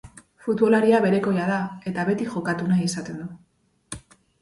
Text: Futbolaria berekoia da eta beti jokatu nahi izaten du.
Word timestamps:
Futbolaria 0.45 1.01
berekoia 1.03 1.45
da 1.51 1.59
eta 1.93 2.07
beti 2.09 2.29
jokatu 2.35 2.73
nahi 2.73 2.91
izaten 2.91 3.25
du. 3.27 4.05